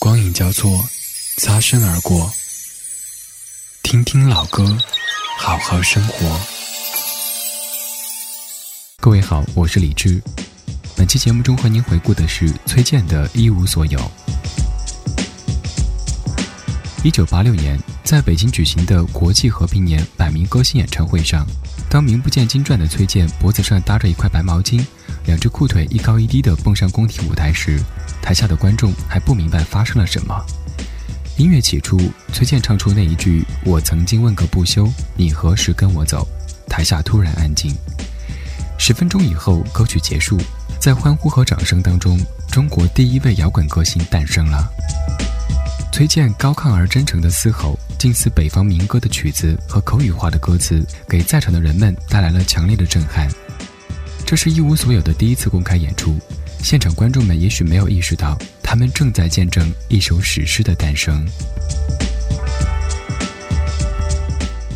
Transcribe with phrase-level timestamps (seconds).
[0.00, 0.82] 光影交错，
[1.36, 2.32] 擦身而过。
[3.82, 4.74] 听听老歌，
[5.38, 6.40] 好好生活。
[8.98, 10.18] 各位好，我是李志。
[10.96, 13.98] 本期节目中和您回顾的是崔健的《一无所有》。
[17.04, 21.46] 一九八六年，在北京举行的国际和平年百名歌星演唱会上，
[21.90, 24.82] 当名不见经传的崔健脖子上搭着一块白毛巾，
[25.26, 27.78] 两只裤腿一高一低地蹦上宫廷舞台时，
[28.20, 30.34] 台下的观众还不明白发生了什么。
[31.36, 31.98] 音乐起初，
[32.32, 36.26] 崔健唱出那一句“我曾经问个不休，你何时跟我走”，
[36.68, 37.74] 台下突然安静。
[38.78, 40.38] 十分钟以后，歌曲结束，
[40.78, 44.68] 在欢呼和掌声当中，中国第一位摇滚歌星诞生了。
[45.92, 53.28] 崔健高亢而真诚的嘶吼，近似北方民歌的曲子和口语化的歌词，给在场的人们带来了强烈的震撼。
[54.30, 56.16] 这是一无所有的第一次公开演出。
[56.62, 61.26] 现场观众们也许没有意识到，他们正在见证一首史诗的诞生。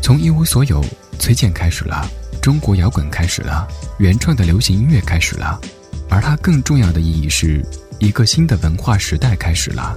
[0.00, 0.82] 从一无所有，
[1.18, 5.60] 崔健开始了，中国摇滚开始了，原创的流行音乐开始了，
[6.08, 7.62] 而它更重要的意义是，
[7.98, 9.94] 一个新的文化时代开始了。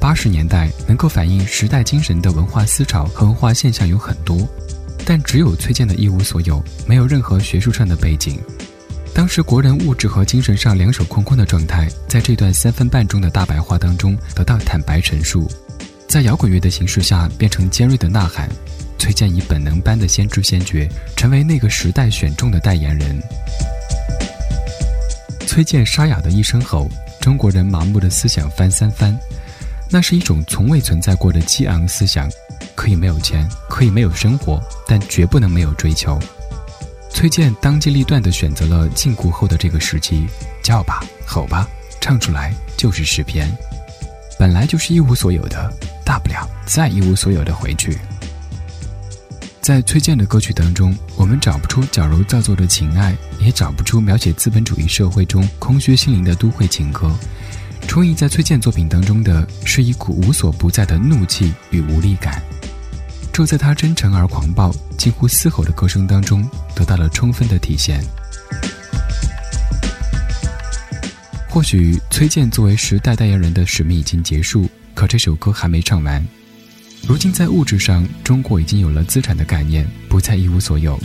[0.00, 4.48] 八十年代能够反映时代精神的文化思潮和文化现象有很多，
[5.08, 8.38] 但只有崔健的一无所有，没有任何学术上的背景。
[9.14, 15.50] 当时国人物质和精神上两手空空的状态，在这段三分半钟的大白话当中得到坦白陈述，
[16.06, 18.50] 在摇滚乐的形式下变成尖锐的呐喊。
[18.98, 20.86] 崔健以本能般的先知先觉，
[21.16, 23.18] 成为那个时代选中的代言人。
[25.46, 26.86] 崔健沙哑的一声吼，
[27.18, 29.18] 中国人麻木的思想翻三番，
[29.88, 32.30] 那是一种从未存在过的激昂思想。
[32.78, 36.16] 可以没有钱，可以没有生活，但绝不能没有追求。
[37.10, 40.28] 崔健当机立断地选择了禁锢后的这个时期，
[40.62, 41.68] 叫吧，吼吧，
[42.00, 43.50] 唱出来就是诗篇。
[44.38, 45.68] 本来就是一无所有的，
[46.04, 47.98] 大不了再一无所有的回去。
[49.60, 57.10] 在崔健的歌曲当中，我们找不出矫揉造作的情爱，也找不出描写资本主义社会中空虚心灵的都会情歌。
[57.88, 62.40] 充溢在崔健作品当中的是一股无所不在的怒气与无力感。
[63.38, 66.44] 就在他真诚而狂暴、近乎嘶吼的歌声当中，
[66.74, 68.02] 得到了充分的体现。
[71.48, 76.20] 或许崔健作为时代代言人的使命已经结束，可这首歌还没唱完。
[77.06, 80.98] 如今在物质上，中国已经有了资产的概念，不再一无所有；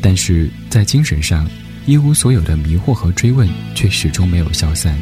[0.00, 1.44] 但是在精神上，
[1.84, 4.96] 一无所有的迷惑和追问却始终没有消散。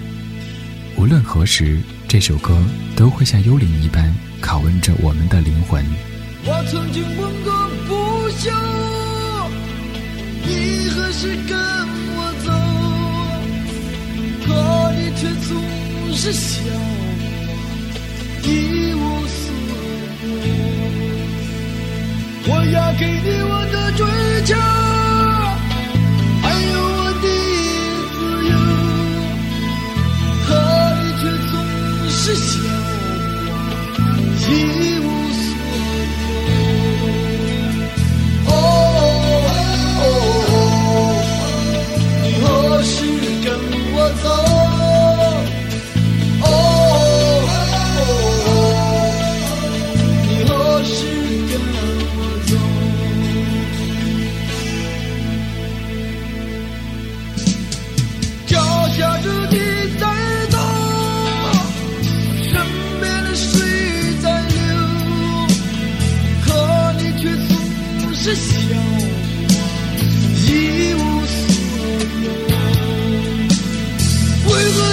[0.96, 2.58] 无论何时，这首歌
[2.96, 4.10] 都会像幽灵一般
[4.40, 5.84] 拷问着我们的灵魂。
[6.42, 7.48] 我曾经问过
[7.86, 7.90] 不
[8.38, 8.50] 休，
[10.46, 10.48] 你
[10.90, 11.52] 何时跟
[12.16, 12.48] 我走？
[14.46, 14.48] 可
[14.96, 15.50] 你却总
[16.14, 16.48] 是笑
[18.42, 18.46] 我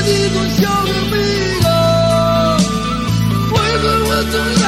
[0.07, 1.13] 你总笑着悲
[1.59, 1.66] 伤
[3.51, 4.66] 为何我总要